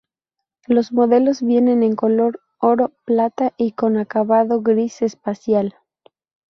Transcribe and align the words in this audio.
Los 0.65 0.91
modelos 0.93 1.43
vienen 1.43 1.83
en 1.83 1.95
color 1.95 2.39
oro, 2.57 2.91
plata 3.05 3.53
y 3.55 3.73
con 3.73 3.97
acabado 3.97 4.63
"gris 4.63 5.03
espacial". 5.03 5.75